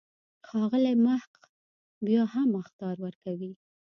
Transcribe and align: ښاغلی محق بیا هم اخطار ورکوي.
ښاغلی 0.47 0.95
محق 1.05 1.31
بیا 2.05 2.21
هم 2.33 2.49
اخطار 2.61 2.95
ورکوي. 3.05 3.51